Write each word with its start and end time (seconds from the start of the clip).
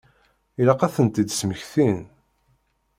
Ilaq 0.59 0.81
ad 0.85 0.91
tent-id-smektin. 0.95 1.99